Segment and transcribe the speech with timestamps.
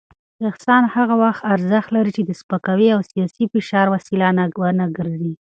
[0.49, 4.27] احسان هغه وخت ارزښت لري چې د سپکاوي او سياسي فشار وسیله
[4.59, 5.33] ونه ګرځي.